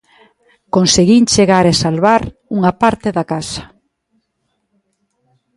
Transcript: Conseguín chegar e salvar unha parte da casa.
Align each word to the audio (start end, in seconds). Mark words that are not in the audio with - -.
Conseguín 0.75 1.23
chegar 1.33 1.65
e 1.71 1.73
salvar 1.83 2.21
unha 2.57 2.71
parte 2.81 3.07
da 3.17 3.23
casa. 3.31 3.63